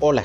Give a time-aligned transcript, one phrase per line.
[0.00, 0.22] Hola,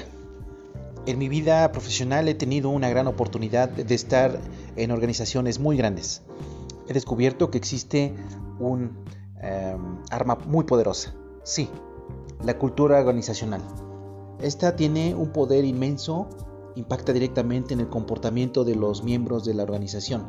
[1.07, 4.39] en mi vida profesional he tenido una gran oportunidad de estar
[4.76, 6.21] en organizaciones muy grandes.
[6.88, 8.13] He descubierto que existe
[8.60, 9.03] un
[9.42, 11.15] em, arma muy poderosa.
[11.42, 11.70] Sí,
[12.46, 13.62] la cultura organizacional.
[14.39, 16.27] Esta tiene un poder inmenso,
[16.76, 20.27] impacta directamente en el comportamiento de los miembros de la organización.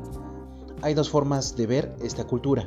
[0.81, 2.67] Hay dos formas de ver esta cultura.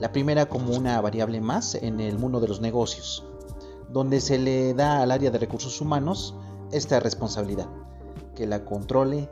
[0.00, 3.22] La primera como una variable más en el mundo de los negocios
[3.96, 6.34] donde se le da al área de recursos humanos
[6.70, 7.66] esta responsabilidad,
[8.34, 9.30] que la controle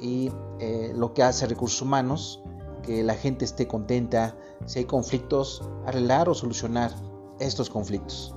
[0.00, 2.40] y eh, lo que hace recursos humanos,
[2.84, 6.94] que la gente esté contenta, si hay conflictos, arreglar o solucionar
[7.40, 8.32] estos conflictos.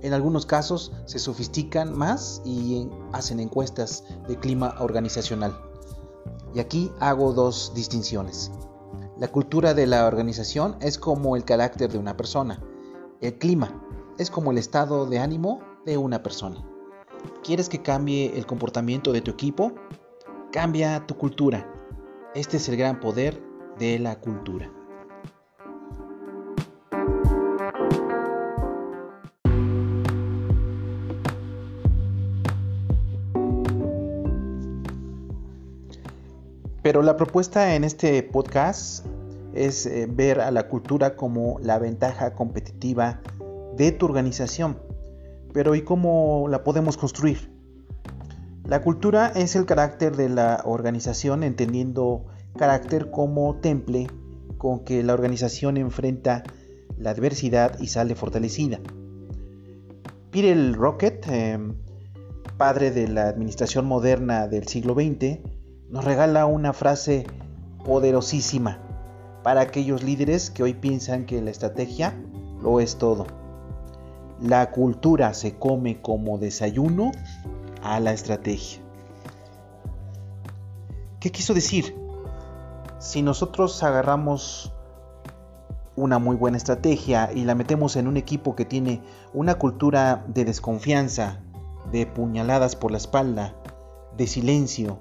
[0.00, 5.54] En algunos casos se sofistican más y hacen encuestas de clima organizacional.
[6.54, 8.50] Y aquí hago dos distinciones.
[9.18, 12.58] La cultura de la organización es como el carácter de una persona.
[13.20, 13.83] El clima
[14.18, 16.64] es como el estado de ánimo de una persona.
[17.42, 19.72] ¿Quieres que cambie el comportamiento de tu equipo?
[20.52, 21.68] Cambia tu cultura.
[22.34, 23.42] Este es el gran poder
[23.78, 24.70] de la cultura.
[36.82, 39.06] Pero la propuesta en este podcast
[39.54, 43.22] es eh, ver a la cultura como la ventaja competitiva
[43.76, 44.78] de tu organización.
[45.52, 47.52] Pero ¿y cómo la podemos construir?
[48.64, 52.24] La cultura es el carácter de la organización, entendiendo
[52.56, 54.06] carácter como temple
[54.56, 56.42] con que la organización enfrenta
[56.96, 58.80] la adversidad y sale fortalecida.
[60.30, 61.74] Peter Rocket, em,
[62.56, 65.40] padre de la administración moderna del siglo XX,
[65.90, 67.26] nos regala una frase
[67.84, 68.80] poderosísima
[69.42, 72.14] para aquellos líderes que hoy piensan que la estrategia
[72.62, 73.43] lo es todo.
[74.44, 77.12] La cultura se come como desayuno
[77.82, 78.82] a la estrategia.
[81.18, 81.96] ¿Qué quiso decir?
[82.98, 84.70] Si nosotros agarramos
[85.96, 89.00] una muy buena estrategia y la metemos en un equipo que tiene
[89.32, 91.40] una cultura de desconfianza,
[91.90, 93.54] de puñaladas por la espalda,
[94.14, 94.98] de silencio,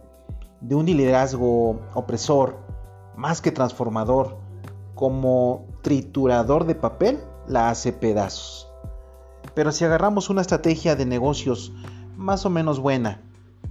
[0.62, 2.60] de un liderazgo opresor,
[3.18, 4.38] más que transformador,
[4.96, 8.70] como triturador de papel, la hace pedazos.
[9.56, 11.74] Pero si agarramos una estrategia de negocios
[12.18, 13.22] más o menos buena,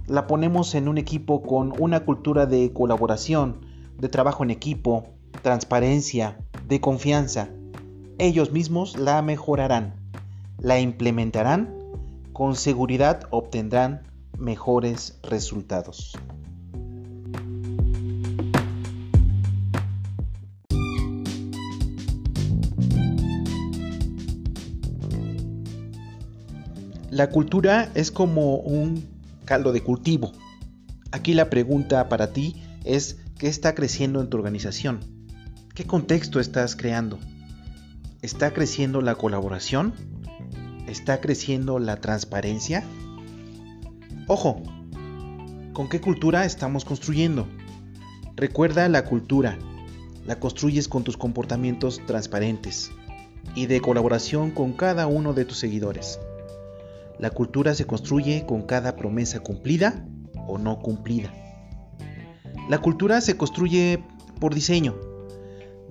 [0.07, 3.65] la ponemos en un equipo con una cultura de colaboración,
[3.97, 5.05] de trabajo en equipo,
[5.41, 7.49] transparencia, de confianza,
[8.19, 9.95] ellos mismos la mejorarán,
[10.59, 11.73] la implementarán,
[12.31, 14.03] con seguridad obtendrán
[14.37, 16.17] mejores resultados.
[27.13, 29.07] La cultura es como un
[29.45, 30.31] caldo de cultivo.
[31.11, 34.99] Aquí la pregunta para ti es ¿qué está creciendo en tu organización?
[35.75, 37.19] ¿Qué contexto estás creando?
[38.23, 39.93] ¿Está creciendo la colaboración?
[40.87, 42.83] ¿Está creciendo la transparencia?
[44.25, 44.63] Ojo,
[45.73, 47.47] ¿con qué cultura estamos construyendo?
[48.35, 49.59] Recuerda la cultura.
[50.25, 52.89] La construyes con tus comportamientos transparentes
[53.53, 56.19] y de colaboración con cada uno de tus seguidores.
[57.19, 60.05] La cultura se construye con cada promesa cumplida
[60.47, 61.31] o no cumplida.
[62.69, 64.03] La cultura se construye
[64.39, 64.95] por diseño.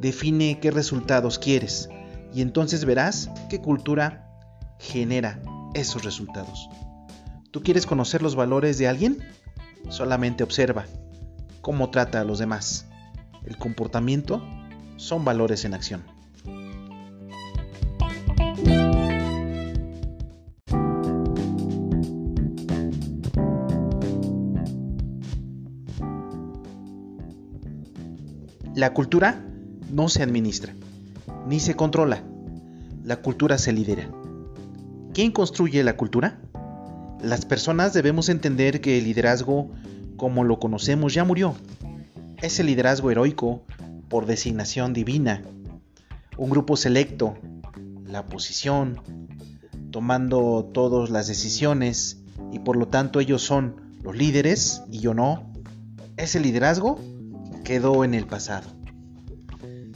[0.00, 1.88] Define qué resultados quieres
[2.34, 4.28] y entonces verás qué cultura
[4.78, 5.41] genera
[5.75, 6.69] esos resultados.
[7.50, 9.19] ¿Tú quieres conocer los valores de alguien?
[9.91, 10.87] Solamente observa
[11.60, 12.87] cómo trata a los demás.
[13.44, 14.43] El comportamiento
[14.97, 16.03] son valores en acción.
[28.75, 29.44] La cultura
[29.91, 30.72] no se administra,
[31.47, 32.22] ni se controla.
[33.04, 34.09] La cultura se lidera.
[35.13, 36.41] ¿Quién construye la cultura?
[37.21, 39.71] Las personas debemos entender que el liderazgo,
[40.16, 41.54] como lo conocemos, ya murió.
[42.41, 43.63] Es el liderazgo heroico
[44.09, 45.42] por designación divina.
[46.39, 47.34] Un grupo selecto,
[48.07, 49.03] la posición,
[49.91, 52.22] tomando todas las decisiones
[52.53, 55.53] y por lo tanto ellos son los líderes y yo no.
[56.16, 56.98] ¿Es el liderazgo?
[57.62, 58.70] Quedó en el pasado.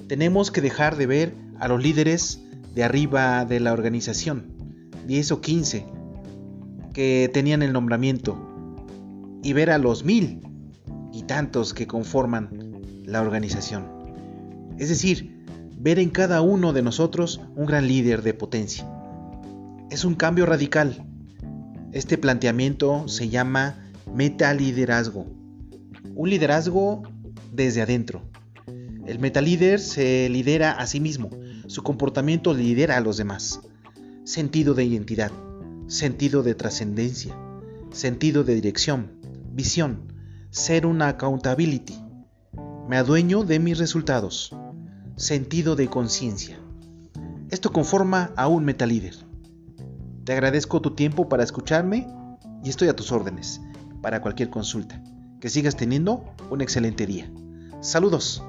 [0.09, 2.41] Tenemos que dejar de ver a los líderes
[2.75, 4.55] de arriba de la organización,
[5.07, 5.87] 10 o 15,
[6.93, 8.39] que tenían el nombramiento,
[9.43, 10.43] y ver a los mil
[11.13, 12.51] y tantos que conforman
[13.05, 13.87] la organización.
[14.79, 15.45] Es decir,
[15.79, 18.89] ver en cada uno de nosotros un gran líder de potencia.
[19.91, 21.07] Es un cambio radical.
[21.93, 23.77] Este planteamiento se llama
[24.13, 25.27] metaliderazgo.
[26.15, 27.03] Un liderazgo
[27.57, 28.23] desde adentro.
[29.07, 31.31] El metalíder se lidera a sí mismo.
[31.67, 33.61] Su comportamiento lidera a los demás.
[34.25, 35.33] Sentido de identidad,
[35.87, 37.37] sentido de trascendencia,
[37.93, 39.13] sentido de dirección,
[39.53, 40.13] visión,
[40.51, 41.97] ser una accountability.
[42.89, 44.55] Me adueño de mis resultados.
[45.17, 46.59] Sentido de conciencia.
[47.51, 49.15] Esto conforma a un metalíder.
[50.25, 52.07] Te agradezco tu tiempo para escucharme
[52.63, 53.61] y estoy a tus órdenes
[54.03, 55.03] para cualquier consulta.
[55.41, 57.31] Que sigas teniendo un excelente día.
[57.81, 58.46] Saludos.